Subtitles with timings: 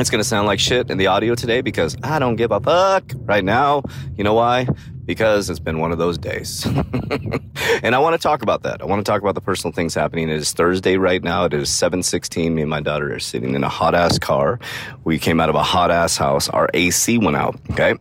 [0.00, 2.58] It's going to sound like shit in the audio today because I don't give a
[2.58, 3.82] fuck right now.
[4.16, 4.66] You know why?
[5.04, 6.64] Because it's been one of those days.
[7.82, 8.80] and I want to talk about that.
[8.80, 10.30] I want to talk about the personal things happening.
[10.30, 11.44] It is Thursday right now.
[11.44, 12.52] It is 7:16.
[12.52, 14.58] Me and my daughter are sitting in a hot ass car.
[15.04, 16.48] We came out of a hot ass house.
[16.48, 17.94] Our AC went out, okay?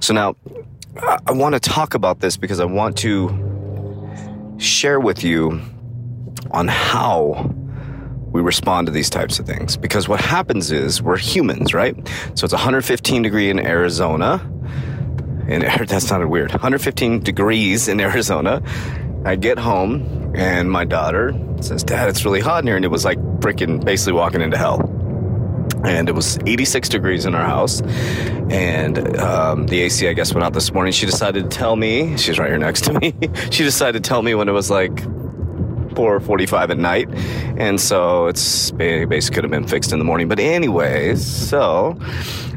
[0.00, 0.36] So now
[1.26, 5.60] I want to talk about this because I want to share with you
[6.50, 7.54] on how
[8.32, 11.94] we respond to these types of things because what happens is we're humans, right?
[12.34, 14.40] So it's 115 degree in Arizona.
[15.48, 16.50] And that sounded weird.
[16.50, 18.62] 115 degrees in Arizona.
[19.24, 22.90] I get home and my daughter says, "Dad, it's really hot in here," and it
[22.90, 24.80] was like freaking basically walking into hell.
[25.84, 27.82] And it was 86 degrees in our house,
[28.50, 30.92] and um, the AC, I guess, went out this morning.
[30.92, 32.16] She decided to tell me.
[32.16, 33.14] She's right here next to me.
[33.50, 35.02] she decided to tell me when it was like
[35.94, 37.08] 4:45 at night,
[37.56, 40.28] and so it's basically could have been fixed in the morning.
[40.28, 41.98] But anyways, so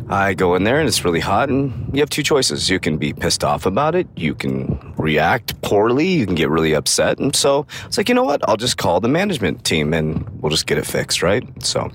[0.10, 2.70] I go in there and it's really hot, and you have two choices.
[2.70, 6.74] You can be pissed off about it, you can react poorly, you can get really
[6.74, 8.48] upset, and so it's like you know what?
[8.48, 11.44] I'll just call the management team and we'll just get it fixed, right?
[11.64, 11.90] So,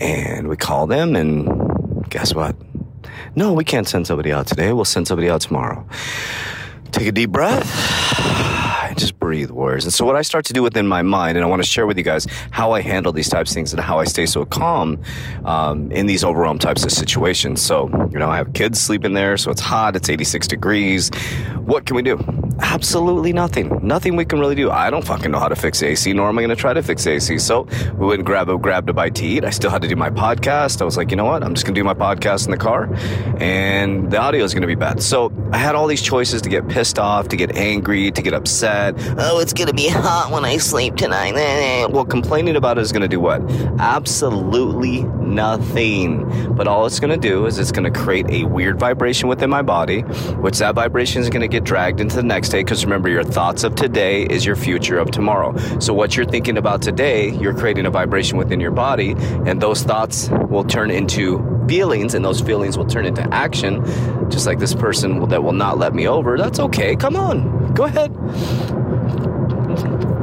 [0.00, 2.56] and we call them, and guess what?
[3.36, 4.72] No, we can't send somebody out today.
[4.72, 5.86] We'll send somebody out tomorrow.
[6.94, 7.68] Take a deep breath
[8.84, 9.82] and just breathe, warriors.
[9.82, 11.88] And so, what I start to do within my mind, and I want to share
[11.88, 14.44] with you guys how I handle these types of things and how I stay so
[14.44, 15.02] calm
[15.44, 17.60] um, in these overwhelmed types of situations.
[17.60, 21.10] So, you know, I have kids sleeping there, so it's hot, it's 86 degrees.
[21.64, 22.16] What can we do?
[22.60, 23.80] Absolutely nothing.
[23.82, 24.70] Nothing we can really do.
[24.70, 26.82] I don't fucking know how to fix AC, nor am I going to try to
[26.82, 27.38] fix AC.
[27.38, 27.62] So,
[27.98, 29.44] we went and grabbed a, grabbed a bite to eat.
[29.44, 30.80] I still had to do my podcast.
[30.80, 31.42] I was like, you know what?
[31.42, 32.88] I'm just going to do my podcast in the car,
[33.38, 35.02] and the audio is going to be bad.
[35.02, 38.34] So, I had all these choices to get pissed off, to get angry, to get
[38.34, 38.74] upset
[39.18, 41.34] Oh, it's gonna be hot when I sleep tonight.
[41.90, 43.40] Well, complaining about it is gonna do what?
[43.78, 46.54] Absolutely nothing.
[46.54, 50.00] But all it's gonna do is it's gonna create a weird vibration within my body,
[50.40, 52.62] which that vibration is gonna get dragged into the next day.
[52.62, 55.56] Because remember, your thoughts of today is your future of tomorrow.
[55.78, 59.82] So what you're thinking about today, you're creating a vibration within your body, and those
[59.82, 63.84] thoughts will turn into feelings, and those feelings will turn into action.
[64.30, 66.36] Just like this person that will not let me over.
[66.38, 66.96] That's okay.
[66.96, 68.12] Come on, go ahead.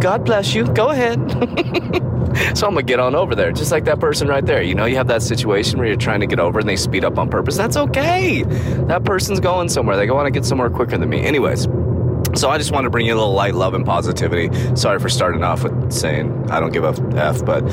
[0.02, 0.66] God bless you.
[0.66, 1.20] Go ahead.
[2.58, 4.62] so I'm gonna get on over there, just like that person right there.
[4.62, 7.06] You know, you have that situation where you're trying to get over and they speed
[7.06, 7.56] up on purpose.
[7.56, 8.44] That's okay.
[8.88, 9.98] That person's going somewhere.
[9.98, 11.22] They want to get somewhere quicker than me.
[11.22, 11.68] Anyways.
[12.34, 14.50] So I just want to bring you a little light, love, and positivity.
[14.76, 17.68] Sorry for starting off with saying I don't give a f, but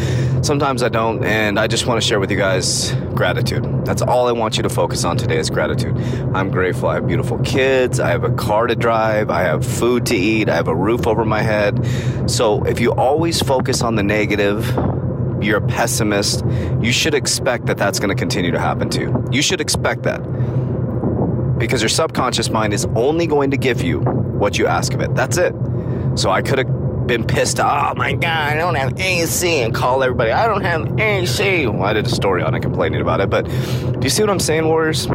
[0.44, 3.64] sometimes I don't, and I just want to share with you guys gratitude.
[3.84, 5.96] That's all I want you to focus on today is gratitude.
[6.34, 6.88] I'm grateful.
[6.88, 8.00] I have beautiful kids.
[8.00, 9.30] I have a car to drive.
[9.30, 10.48] I have food to eat.
[10.48, 11.78] I have a roof over my head.
[12.28, 14.66] So if you always focus on the negative,
[15.40, 16.44] you're a pessimist.
[16.80, 19.28] You should expect that that's going to continue to happen to you.
[19.30, 20.20] You should expect that
[21.58, 25.14] because your subconscious mind is only going to give you what you ask of it.
[25.14, 25.54] That's it.
[26.14, 27.58] So I could have been pissed.
[27.60, 31.66] Oh my God, I don't have AC and call everybody, I don't have AC.
[31.66, 34.30] Well, I did a story on it complaining about it, but do you see what
[34.30, 35.08] I'm saying, Warriors?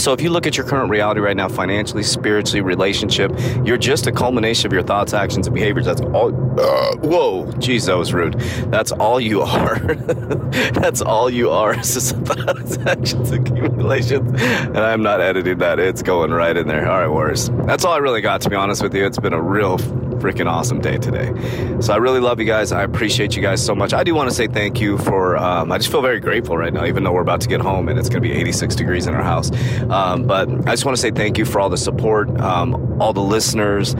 [0.00, 3.32] So, if you look at your current reality right now, financially, spiritually, relationship,
[3.66, 5.84] you're just a culmination of your thoughts, actions, and behaviors.
[5.84, 6.28] That's all.
[6.58, 8.40] Uh, whoa, jeez, that was rude.
[8.70, 9.94] That's all you are.
[10.72, 11.74] That's all you are.
[11.74, 14.40] It's just thoughts, actions, accumulations.
[14.40, 15.78] And I'm not editing that.
[15.78, 16.90] It's going right in there.
[16.90, 17.50] All right, Warriors.
[17.66, 19.04] That's all I really got, to be honest with you.
[19.04, 19.76] It's been a real
[20.20, 21.32] freaking awesome day today.
[21.80, 22.72] So I really love you guys.
[22.72, 23.92] I appreciate you guys so much.
[23.92, 26.72] I do want to say thank you for, um, I just feel very grateful right
[26.72, 29.06] now, even though we're about to get home and it's going to be 86 degrees
[29.06, 29.50] in our house.
[29.88, 33.12] Um, but I just want to say thank you for all the support, um, all
[33.12, 33.94] the listeners.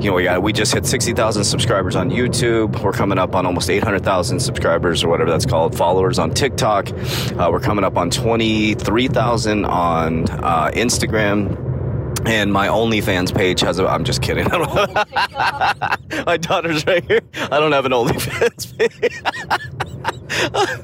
[0.00, 2.80] You know, we, got, we just hit 60,000 subscribers on YouTube.
[2.80, 6.90] We're coming up on almost 800,000 subscribers or whatever that's called, followers on TikTok.
[6.90, 11.73] Uh, we're coming up on 23,000 on uh, Instagram.
[12.26, 13.86] And my OnlyFans page has a.
[13.86, 14.48] I'm just kidding.
[16.26, 17.20] my daughter's right here.
[17.34, 19.20] I don't have an OnlyFans page.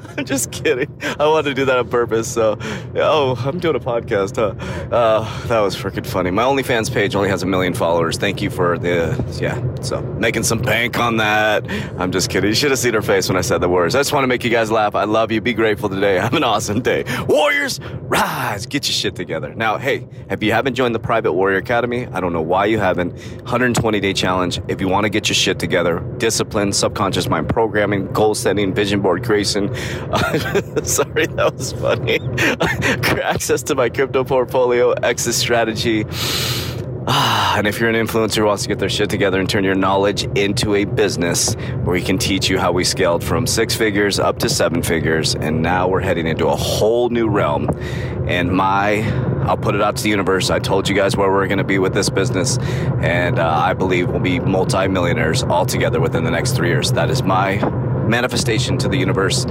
[0.17, 0.91] I'm just kidding.
[1.19, 2.31] I wanted to do that on purpose.
[2.31, 2.57] So,
[2.95, 4.55] oh, I'm doing a podcast, huh?
[4.93, 6.31] Uh, that was freaking funny.
[6.31, 8.17] My OnlyFans page only has a million followers.
[8.17, 11.69] Thank you for the, yeah, so making some bank on that.
[11.99, 12.49] I'm just kidding.
[12.49, 13.95] You should have seen her face when I said the words.
[13.95, 14.95] I just want to make you guys laugh.
[14.95, 15.41] I love you.
[15.41, 16.15] Be grateful today.
[16.19, 17.03] Have an awesome day.
[17.27, 18.65] Warriors, rise.
[18.65, 19.53] Get your shit together.
[19.55, 22.79] Now, hey, if you haven't joined the Private Warrior Academy, I don't know why you
[22.79, 23.13] haven't.
[23.13, 24.61] 120 day challenge.
[24.67, 29.01] If you want to get your shit together, discipline, subconscious mind programming, goal setting, vision
[29.01, 29.73] board creation.
[30.83, 32.19] Sorry, that was funny.
[33.21, 36.05] Access to my crypto portfolio, exit strategy.
[37.07, 39.63] Ah, and if you're an influencer who wants to get their shit together and turn
[39.63, 43.75] your knowledge into a business where we can teach you how we scaled from six
[43.75, 47.69] figures up to seven figures, and now we're heading into a whole new realm.
[48.27, 49.01] And my,
[49.45, 50.49] I'll put it out to the universe.
[50.49, 52.57] I told you guys where we're going to be with this business,
[53.01, 56.91] and uh, I believe we'll be multimillionaires all together within the next three years.
[56.91, 57.57] That is my
[58.11, 59.45] manifestation to the universe.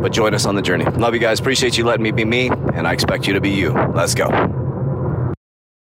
[0.00, 0.86] But join us on the journey.
[0.86, 1.40] Love you guys.
[1.40, 3.72] Appreciate you letting me be me, and I expect you to be you.
[3.72, 4.55] Let's go.